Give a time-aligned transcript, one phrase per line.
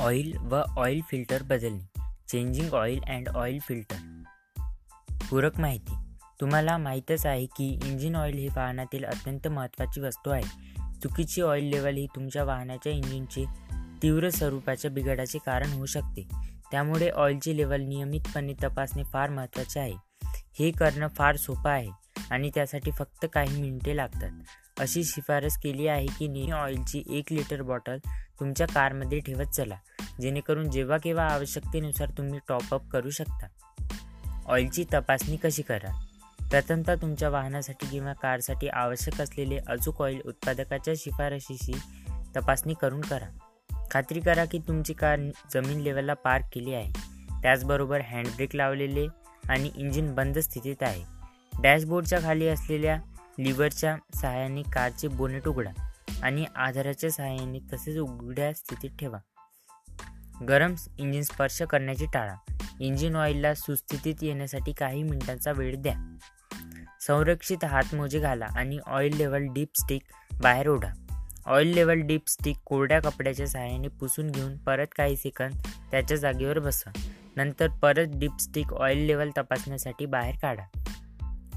[0.00, 2.00] Oil व oil filter बदलणे.
[2.28, 4.22] Changing oil and oil filter.
[5.30, 5.92] पूरक माहिती.
[6.40, 10.42] तुम्हाला माहीतच आहे की इंजिन ऑइल ही वाहनातील अत्यंत महत्त्वाची वस्तू आहे.
[11.02, 13.44] चुकीची ऑइल लेवल ही तुमच्या वाहनाच्या इंजिनचे
[14.02, 16.28] तीव्र स्वरूपाच्या बिघाडाचे कारण होऊ शकते.
[16.70, 19.94] त्यामुळे ऑइलची लेवल नियमितपणे तपासणे फार महत्त्वाचे आहे.
[20.58, 21.99] हे करणं फार सोपं आहे.
[22.30, 24.30] आणि त्यासाठी फक्त काही मिनिटे लागतात.
[24.80, 27.98] अशी शिफारस केली आहे की नेहमी ऑइलची एक लिटर बॉटल
[28.40, 29.76] तुमच्या कारमध्ये ठेवत चला.
[30.20, 33.46] जेणेकरून जेव्हा केव्हा आवश्यकतेनुसार तुम्ही टॉपअप करू शकता.
[34.46, 36.04] ऑइलची तपासणी कशी करा
[36.50, 41.72] प्रथमतः तुमच्या वाहनासाठी किंवा कारसाठी आवश्यक असलेले अचूक ऑइल उत्पादकाच्या शिफारशीशी
[42.36, 43.38] तपासणी करून करा.
[43.90, 45.18] खात्री करा की तुमची कार
[45.54, 46.92] जमीन लेवलला पार्क केली आहे.
[47.42, 49.06] त्याचबरोबर हँडब्रेक लावलेले
[49.48, 51.19] आणि इंजिन बंद स्थितीत आहे.
[51.62, 53.00] डॅशबोर्डच्या खाली असलेल्या
[53.38, 55.70] लिव्हरच्या सहाय्याने कारचे बोनेट उघडा
[56.22, 59.18] आणि आधाराच्या सहाय्याने तसेच उघड्या स्थितीत ठेवा.
[60.48, 62.34] गरम इंजिन स्पर्श करण्याची टाळा.
[62.80, 66.16] इंजिन ऑइलला सुस्थितीत येण्यासाठी काही मिनिटांचा वेळ द्या.
[67.00, 70.02] संरक्षित हातमोजे घाला आणि ऑइल लेवल डीप स्टिक
[70.42, 70.92] बाहेर ओढा.
[71.46, 75.54] ऑइल लेवल डीप स्टिक कोरड्या कपड्याच्या सहाय्याने पुसून घेऊन परत काही सेकंद
[75.90, 80.79] त्याच्या जागेवर बसवा नंतर परत डीप स्टिक ऑइल लेवल तपासण्यासाठी बाहेर काढा.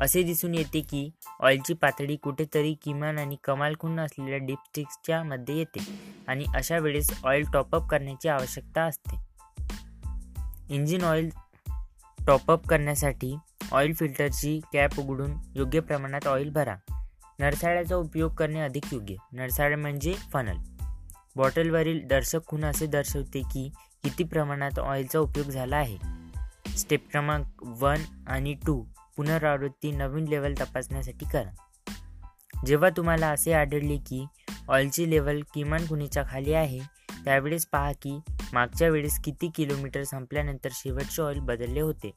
[0.00, 5.80] असे दिसून येते की ऑइलची पातळी कुठेतरी किमान आणि कमाल खूण असलेल्या डिपस्टिक्सच्या मध्ये येते
[6.28, 9.16] आणि अशा वेळेस ऑइल टॉपअप करण्याची आवश्यकता असते.
[10.70, 11.30] इंजिन ऑइल
[12.26, 13.36] टॉपअप करण्यासाठी
[13.72, 16.76] ऑइल फिल्टरची कॅप उघडून योग्य प्रमाणात ऑइल भरा.
[17.38, 19.14] नरसाळ्याचा उपयोग करणे अधिक योग्य.
[19.32, 20.56] नरसाळ्या म्हणजे फनल
[21.36, 23.70] बॉटलवरील दर्शक खूण असे दर्शवते की
[24.02, 25.96] किती प्रमाणात ऑइलचा उपयोग झाला आहे.
[26.76, 28.84] स्टेप क्रमांक वन आणि टू
[29.20, 31.50] पुनरावृत्ती नवीन लेवल तपासण्यासाठी करा.
[32.66, 34.26] जेव्हा तुम्हाला असे आढळले की
[34.68, 36.78] ऑइलची लेवल किमान खुणीच्या खाली आहे
[37.24, 38.20] त्यावेळेस पहा की
[38.52, 42.10] मागच्या वेळेस किती किलोमीटर संपल्यानंतर शेवटचे ऑइल बदलले होते.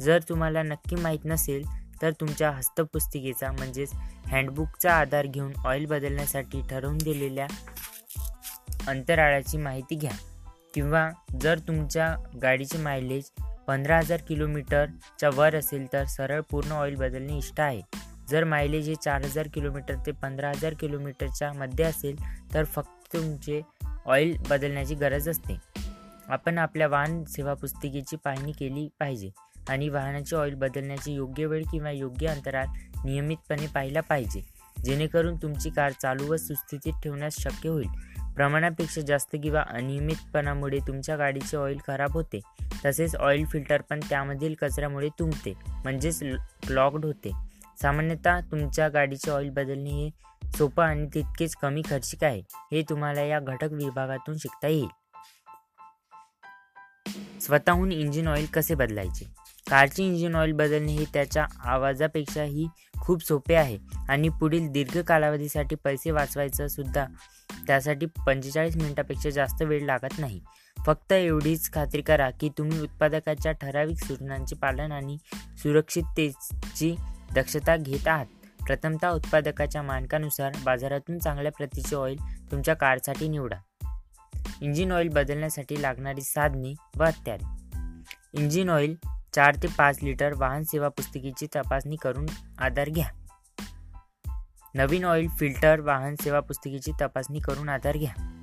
[0.00, 1.62] जर तुम्हाला नक्की माहीत नसेल
[2.02, 3.90] तर तुमच्या हस्तपुस्तिकेचा म्हणजेच
[4.26, 7.46] हँडबुकचा आधार घेऊन ऑइल बदलण्यासाठी ठरवून दिलेल्या
[8.88, 10.12] अंतराळाची माहिती घ्या.
[10.74, 13.30] किंवा जर तुमच्या गाडीचे मायलेज
[13.66, 17.82] पंधरा हजार किलोमीटरच्या वर असेल तर सरळ पूर्ण ऑइल बदलणे इष्ट आहे.
[18.30, 22.16] जर मायलेज हे चार हजार किलोमीटर ते पंधरा हजार किलोमीटरच्या मध्ये असेल
[22.54, 23.62] तर फक्त तुमचे
[24.06, 25.56] ऑइल बदलण्याची गरज असते.
[26.28, 29.30] आपण आपल्या वाहन सेवा पुस्तिकेची पाहणी केली पाहिजे
[29.68, 32.66] आणि वाहनाची ऑइल बदलण्याची योग्य वेळ किंवा योग्य अंतराळ
[33.04, 34.40] नियमितपणे पाहिला पाहिजे.
[34.84, 37.88] जेणेकरून तुमची कार चालू व सुस्थितीत ठेवण्यास शक्य होईल.
[38.36, 42.40] प्रमाणापेक्षा जास्त किंवा अनियमितपणामुळे तुमच्या गाडीचे ऑइल खराब होते.
[42.84, 46.22] तसेच ऑइल फिल्टर पण त्यामधील कचऱ्यामुळे तुंबते म्हणजेच
[46.66, 47.32] क्लॉग्ड होते.
[47.82, 50.10] सामान्यतः तुमच्या गाडीचे ऑइल बदलणे हे
[50.52, 54.88] सोपं आणि तितकेच कमी खर्चिक आहे हे तुम्हाला या घटक विभागातून शिकता येईल.
[57.40, 59.24] स्वतःहून इंजिन ऑइल कसे बदलायचे?
[59.70, 62.66] कारचे इंजिन ऑइल बदलणे हे त्याच्या आवाजापेक्षाही
[63.06, 63.78] खूप सोपे आहे.
[64.08, 67.06] आणि पुढील दीर्घ कालावधीसाठी पैसे वाचवायचं सुद्धा
[67.66, 70.40] त्यासाठी पंचेचाळीस मिनिटापेक्षा जास्त वेळ लागत नाही.
[70.86, 75.16] फक्त एवढीच खात्री करा की तुम्ही उत्पादकाच्या ठराविक सूचनांचे पालन आणि
[75.58, 76.96] सुरक्षिततेची
[77.34, 78.26] दक्षता घेत आहात.
[78.66, 82.16] प्रथमतः उत्पादकाच्या मानकानुसार बाजारातून चांगल्या प्रतीचे ऑइल
[82.50, 83.56] तुमच्या कारसाठी निवडा.
[84.60, 87.44] इंजिन ऑइल बदलण्यासाठी लागणारी साधने व हत्यारे
[88.42, 88.96] इंजिन ऑइल
[89.36, 92.26] चार ते पाच लिटर वाहन सेवा पुस्तिकेची तपासणी करून
[92.58, 93.08] आधार घ्या.
[94.74, 98.42] नवीन ऑइल फिल्टर वाहन सेवा पुस्तिकेची तपासणी करून आधार घ्या.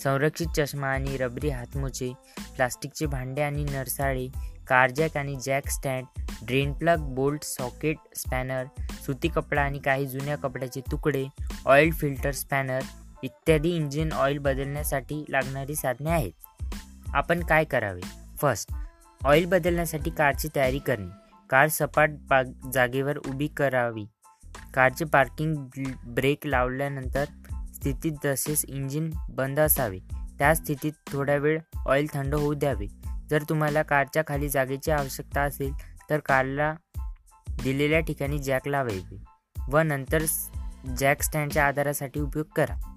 [0.00, 2.12] संरक्षित चष्मा आणि रबरी हातमोचे
[2.56, 4.26] प्लास्टिकचे भांडे आणि नरसाळे
[4.68, 6.04] कारजॅक आणि jack stand
[6.46, 8.64] drain plug bolt socket spanner
[9.06, 11.24] सुती कपडा आणि काही जुन्या कपड्याचे तुकडे
[11.66, 12.80] ऑइल फिल्टर स्पॅनर
[13.22, 16.32] इत्यादी इंजिन ऑइल बदलण्यासाठी लागणारी साधने आहेत.
[17.14, 18.00] आपण काय करावे?
[18.36, 18.72] फर्स्ट
[19.24, 21.06] ऑइल बदलण्यासाठी कारची तयारी करणे.
[21.50, 22.10] कार सपाट
[22.72, 24.04] जागेवर उभी करावी.
[24.74, 25.54] कारचे पार्किंग
[26.06, 27.24] ब्रेक लावल्यानंतर
[27.74, 29.98] स्थितीत तसेच इंजिन बंद असावे.
[30.38, 32.86] त्या स्थितीत थोडा वेळ ऑइल थंड होऊ द्यावे.
[33.30, 35.72] जर तुम्हाला कारच्या खाली जागेची आवश्यकता असेल
[36.10, 36.74] तर कारला
[37.64, 39.16] दिलेल्या ठिकाणी जॅक लावावे
[39.68, 40.22] व नंतर
[40.98, 42.91] जॅक स्टँडच्या आधारासाठी उपयोग करा.